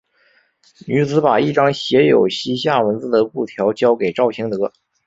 [0.87, 4.71] 女子把一张写有西夏文字的布条交给赵行德。